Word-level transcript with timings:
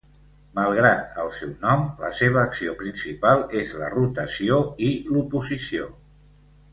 Malgrat 0.59 1.19
el 1.23 1.27
seu 1.35 1.51
nom, 1.65 1.83
la 1.99 2.09
seva 2.21 2.39
acció 2.45 2.73
principal 2.81 3.43
és 3.63 3.75
la 3.85 3.91
rotació 3.97 4.57
i 4.89 4.93
l'oposició. 5.15 5.91